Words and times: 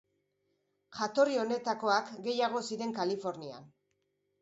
Jatorri 0.99 1.37
honetakoak 1.43 2.11
gehiago 2.27 2.65
ziren 2.71 2.99
Kalifornian. 3.01 3.73